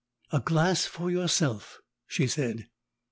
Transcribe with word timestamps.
"A 0.31 0.39
glass 0.39 0.87
for 0.87 1.11
yourself," 1.11 1.79
she 2.07 2.25
said. 2.25 2.65